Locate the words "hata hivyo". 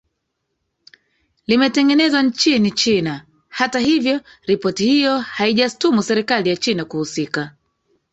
3.49-4.21